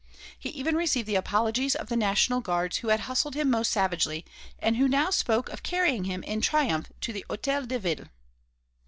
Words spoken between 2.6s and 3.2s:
who had